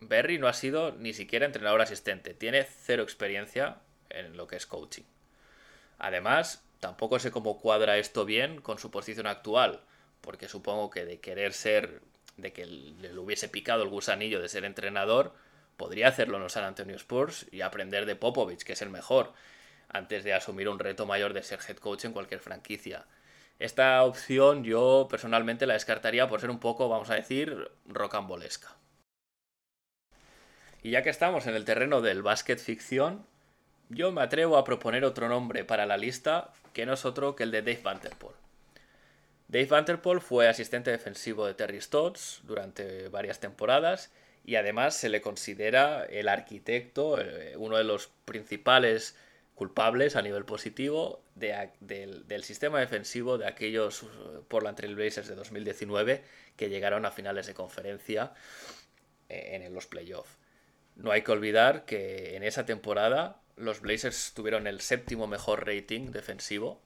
[0.01, 3.79] Berry no ha sido ni siquiera entrenador asistente, tiene cero experiencia
[4.11, 5.05] en lo que es coaching.
[5.99, 9.81] Además, tampoco sé cómo cuadra esto bien con su posición actual,
[10.21, 12.03] porque supongo que de querer ser,
[12.37, 15.33] de que le hubiese picado el gusanillo de ser entrenador,
[15.79, 19.33] podría hacerlo en los San Antonio Spurs y aprender de Popovich, que es el mejor,
[19.89, 23.07] antes de asumir un reto mayor de ser head coach en cualquier franquicia.
[23.59, 28.77] Esta opción yo personalmente la descartaría por ser un poco, vamos a decir, rocambolesca.
[30.83, 33.25] Y ya que estamos en el terreno del básquet ficción,
[33.89, 37.45] yo me atrevo a proponer otro nombre para la lista que no es otro que
[37.45, 38.35] el de Dave Vanterpool.
[39.49, 44.11] Dave Vanterpool fue asistente defensivo de Terry Stotts durante varias temporadas
[44.45, 49.17] y además se le considera el arquitecto, eh, uno de los principales
[49.55, 56.25] culpables a nivel positivo del, sistema defensivo de aquellos uh, Portland Trail Blazers de 2019
[56.57, 58.33] que llegaron a finales de conferencia
[59.29, 60.37] eh, en los playoffs.
[60.97, 66.11] No hay que olvidar que en esa temporada los Blazers tuvieron el séptimo mejor rating
[66.11, 66.81] defensivo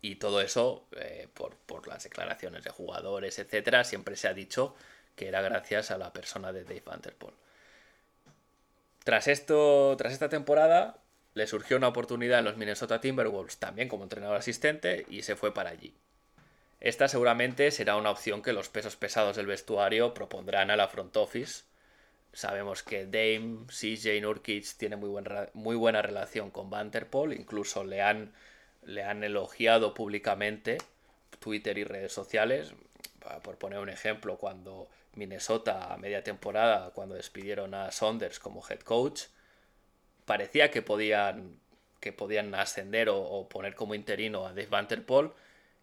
[0.00, 4.74] y todo eso eh, por, por, las declaraciones de jugadores, etcétera, siempre se ha dicho
[5.16, 7.34] que era gracias a la persona de Dave Vanderpool.
[9.02, 10.98] Tras, esto, tras esta temporada,
[11.36, 15.52] le surgió una oportunidad en los Minnesota Timberwolves también como entrenador asistente y se fue
[15.52, 15.92] para allí.
[16.80, 21.14] Esta seguramente será una opción que los pesos pesados del vestuario propondrán a la front
[21.18, 21.64] office.
[22.32, 28.32] Sabemos que Dame, CJ Nurkic tiene muy, buena relación con Vanderpool, incluso le han,
[28.84, 30.78] le han elogiado públicamente
[31.38, 32.72] Twitter y redes sociales.
[33.42, 38.80] Por poner un ejemplo, cuando Minnesota a media temporada, cuando despidieron a Saunders como head
[38.80, 39.24] coach,
[40.26, 41.58] parecía que podían,
[42.00, 45.32] que podían ascender o, poner como interino a Dave Vanterpool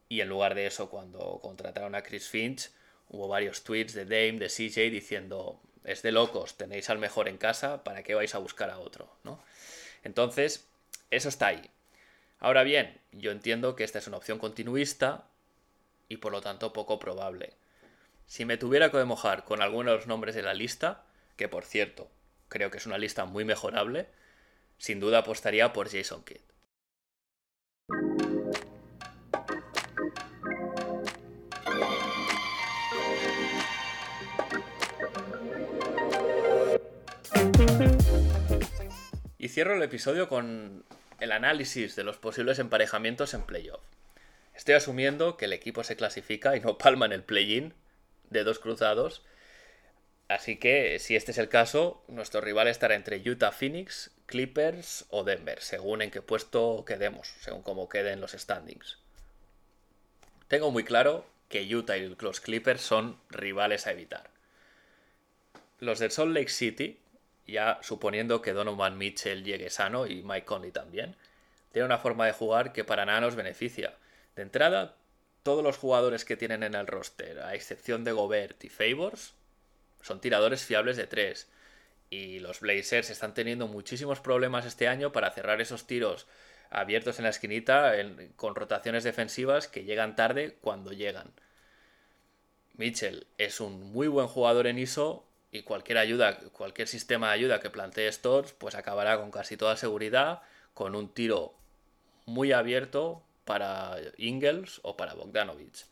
[0.10, 2.70] y en lugar de eso cuando contrataron a Chris Finch
[3.10, 7.38] hubo varios tweets de Dame, de CJ diciendo es de locos, tenéis al mejor en
[7.38, 9.10] casa, ¿para qué vais a buscar a otro?
[9.24, 9.44] ¿no?
[10.04, 10.66] Entonces,
[11.12, 11.70] eso está ahí.
[12.40, 15.26] Ahora bien, yo entiendo que esta es una opción continuista
[16.08, 17.54] y por lo tanto poco probable.
[18.28, 21.04] Si me tuviera que mojar con alguno de los nombres de la lista,
[21.36, 22.10] que por cierto,
[22.48, 24.08] creo que es una lista muy mejorable,
[24.84, 26.42] sin duda apostaría por Jason Kidd.
[39.38, 40.84] Y cierro el episodio con
[41.22, 43.80] el análisis de los posibles emparejamientos en playoff.
[44.54, 47.74] Estoy asumiendo que el equipo se clasifica y no palma en el play-in
[48.32, 49.24] de dos cruzados.
[50.28, 55.24] Así que, si este es el caso, nuestro rival estará entre Utah Phoenix Clippers o
[55.24, 58.98] Denver, según en qué puesto quedemos, según cómo queden los standings.
[60.48, 64.30] Tengo muy claro que Utah y los Clippers son rivales a evitar.
[65.80, 67.00] Los de Salt Lake City,
[67.46, 71.16] ya suponiendo que Donovan Mitchell llegue sano y Mike Conley también,
[71.72, 73.94] tienen una forma de jugar que para nada nos beneficia.
[74.36, 74.96] De entrada,
[75.44, 79.34] todos los jugadores que tienen en el roster, a excepción de Gobert y Favors,
[80.04, 81.50] son tiradores fiables de 3
[82.12, 86.28] y los Blazers están teniendo muchísimos problemas este año para cerrar esos tiros
[86.70, 87.94] abiertos en la esquinita
[88.36, 91.32] con rotaciones defensivas que llegan tarde cuando llegan.
[92.76, 97.60] Mitchell es un muy buen jugador en ISO, y cualquier ayuda, cualquier sistema de ayuda
[97.60, 100.42] que plantee Stores, pues acabará con casi toda seguridad
[100.74, 101.54] con un tiro
[102.26, 105.86] muy abierto para Ingles o para Bogdanovich.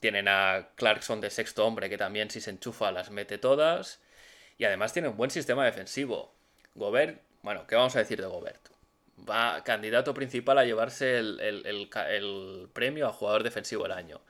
[0.00, 4.00] Tienen a Clarkson de sexto hombre que también si se enchufa las mete todas.
[4.58, 6.34] Y además tiene un buen sistema defensivo.
[6.74, 8.68] Gobert, bueno, ¿qué vamos a decir de Gobert?
[9.28, 14.20] Va candidato principal a llevarse el, el premio a jugador defensivo del año.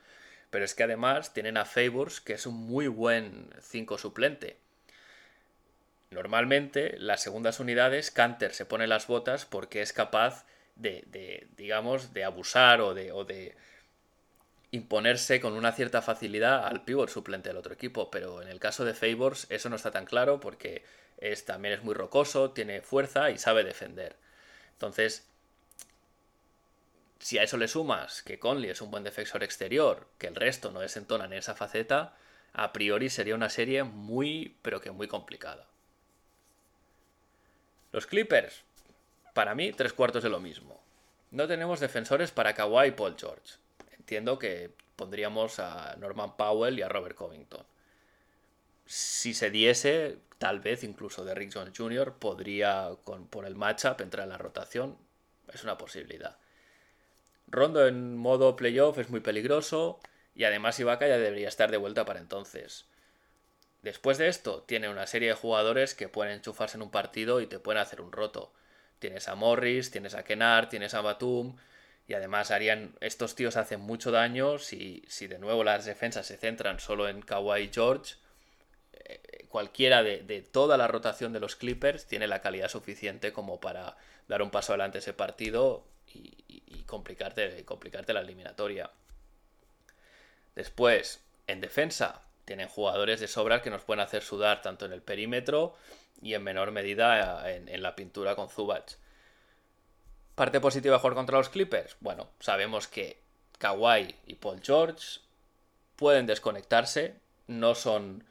[0.51, 4.57] Pero es que además tienen a Favors, que es un muy buen 5 suplente.
[6.11, 12.25] Normalmente, las segundas unidades, Canter se pone las botas porque es capaz de, digamos, de
[12.25, 13.55] abusar de, o de
[14.71, 18.11] imponerse con una cierta facilidad al pivot suplente del otro equipo.
[18.11, 20.85] Pero en el caso de Favors, eso no está tan claro porque
[21.19, 24.17] es, también es muy rocoso, tiene fuerza y sabe defender.
[24.73, 25.27] Entonces,
[27.19, 30.71] si a eso le sumas que Conley es un buen defensor exterior, que el resto
[30.71, 32.15] no desentonan en esa faceta,
[32.53, 35.67] a priori sería una serie muy, pero que muy complicada.
[37.91, 38.63] Los Clippers,
[39.35, 40.81] para mí, tres cuartos de lo mismo.
[41.31, 43.55] No tenemos defensores para Kawhi y Paul George.
[44.09, 47.63] Entiendo que pondríamos a Norman Powell y a Robert Covington.
[48.87, 52.15] Si se diese, tal vez incluso de Rick Jr.
[52.15, 54.97] podría, con, por el matchup, entrar en la rotación.
[55.53, 56.39] Es una posibilidad.
[57.49, 60.01] Rondo en modo playoff es muy peligroso
[60.35, 62.87] y además Ibaka ya debería estar de vuelta para entonces.
[63.83, 67.47] Después de esto, tiene una serie de jugadores que pueden enchufarse en un partido y
[67.47, 68.55] te pueden hacer un roto.
[69.01, 71.59] Tienes a Morris, tienes a Kenar, tienes a Batum
[72.09, 76.37] y además harían estos tíos hacen mucho daño si, si de nuevo las defensas se
[76.37, 78.15] centran solo en Kawhi George.
[78.95, 83.61] Eh, cualquiera de, de, toda la rotación de los Clippers tiene la calidad suficiente como
[83.61, 83.97] para
[84.27, 85.85] dar un paso adelante ese partido
[86.15, 88.91] y, complicarte, complicarte la eliminatoria.
[90.55, 95.03] Después, en defensa, tienen jugadores de sobra que nos pueden hacer sudar tanto en el
[95.03, 95.77] perímetro
[96.23, 98.97] y en menor medida en, la pintura con Zubac.
[100.39, 101.97] Parte positiva de jugar contra los Clippers.
[101.99, 103.19] Bueno, sabemos que
[103.59, 105.19] Kawhi y Paul George
[105.97, 107.17] pueden desconectarse,
[107.49, 108.23] no son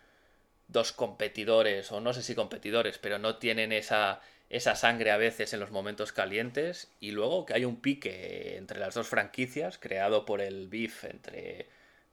[0.70, 5.51] dos competidores, o no sé si competidores, pero no tienen esa, esa sangre a veces
[5.51, 10.24] en los momentos calientes y luego que hay un pique entre las dos franquicias creado
[10.24, 11.68] por el beef entre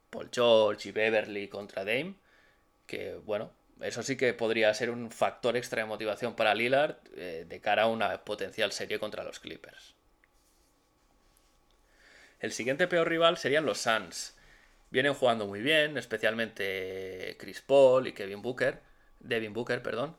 [0.09, 2.15] Paul George y Beverly contra Dame
[2.85, 3.49] que bueno
[3.81, 7.83] eso sí que podría ser un factor extra de motivación para Lillard eh, de cara
[7.83, 9.95] a una potencial serie contra los Clippers
[12.39, 14.37] el siguiente peor rival serían los Suns
[14.89, 18.81] vienen jugando muy bien especialmente Chris Paul y Kevin Booker
[19.19, 20.17] Devin Booker perdón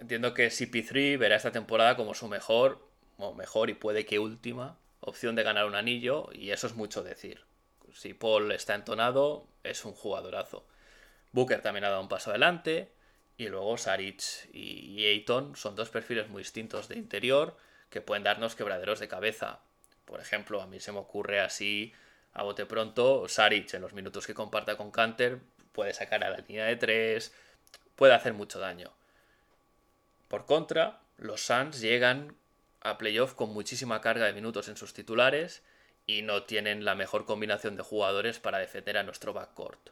[0.00, 2.88] Entiendo que CP3 verá esta temporada como su mejor,
[3.18, 7.02] o mejor y puede que última opción de ganar un anillo, y eso es mucho
[7.02, 7.44] decir.
[7.92, 10.66] Si Paul está entonado, es un jugadorazo.
[11.32, 12.92] Booker también ha dado un paso adelante,
[13.36, 14.22] y luego Saric
[14.52, 17.56] y Ayton son dos perfiles muy distintos de interior
[17.88, 19.60] que pueden darnos quebraderos de cabeza.
[20.04, 21.92] Por ejemplo, a mí se me ocurre así
[22.32, 25.40] a bote pronto, Saric en los minutos que comparta con Canter
[25.72, 27.32] puede sacar a la línea de tres,
[27.96, 28.92] puede hacer mucho daño.
[30.28, 32.36] Por contra, los Suns llegan
[32.80, 35.62] a playoff con muchísima carga de minutos en sus titulares
[36.06, 39.90] y no tienen la mejor combinación de jugadores para defender a nuestro backcourt.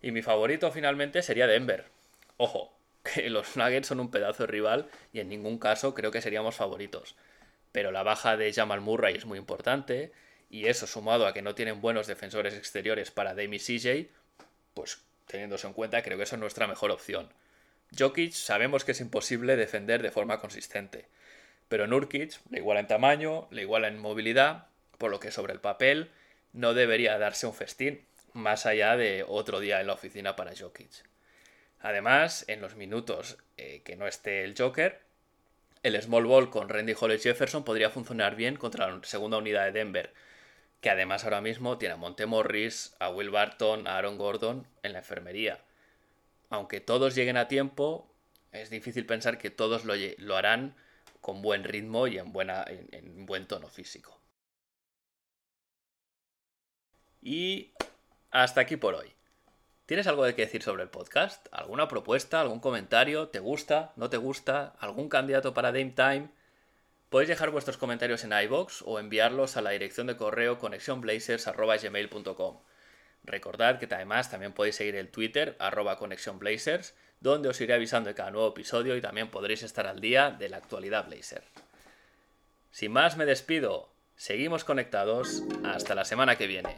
[0.00, 1.86] Y mi favorito finalmente sería Denver.
[2.36, 2.72] Ojo,
[3.02, 6.56] que los Nuggets son un pedazo de rival y en ningún caso creo que seríamos
[6.56, 7.16] favoritos.
[7.72, 10.12] Pero la baja de Jamal Murray es muy importante
[10.50, 14.08] y eso sumado a que no tienen buenos defensores exteriores para Dame CJ,
[14.74, 17.28] pues teniéndose en cuenta creo que eso es nuestra mejor opción.
[17.96, 21.06] Jokic sabemos que es imposible defender de forma consistente,
[21.68, 25.60] pero Nurkic le iguala en tamaño, le iguala en movilidad, por lo que sobre el
[25.60, 26.10] papel
[26.52, 28.06] no debería darse un festín
[28.38, 30.90] más allá de otro día en la oficina para Jokic.
[31.80, 35.00] Además, en los minutos eh, que no esté el Joker,
[35.82, 39.72] el small ball con Randy Hollis Jefferson podría funcionar bien contra la segunda unidad de
[39.72, 40.12] Denver,
[40.80, 44.92] que además ahora mismo tiene a Monte Morris, a Will Barton, a Aaron Gordon en
[44.92, 45.60] la enfermería
[46.50, 48.08] aunque todos lleguen a tiempo,
[48.52, 50.74] es difícil pensar que todos lo, harán
[51.20, 52.32] con buen ritmo y en,
[52.92, 54.18] en, buen tono físico.
[57.20, 57.72] Y
[58.30, 59.12] hasta aquí por hoy.
[59.86, 61.46] ¿Tienes algo de que decir sobre el podcast?
[61.50, 62.42] ¿Alguna propuesta?
[62.42, 63.28] ¿Algún comentario?
[63.28, 63.92] ¿Te gusta?
[63.96, 64.74] ¿No te gusta?
[64.80, 66.28] ¿Algún candidato para Dame Time?
[67.08, 72.58] Podéis dejar vuestros comentarios en iBox o enviarlos a la dirección de correo conexionblazers.gmail.com.
[73.24, 75.98] Recordad que además también podéis seguir el Twitter, arroba
[77.20, 80.48] donde os iré avisando de cada nuevo episodio y también podréis estar al día de
[80.48, 81.42] la actualidad Blazer.
[82.70, 86.76] Sin más me despido, seguimos conectados, hasta la semana que viene.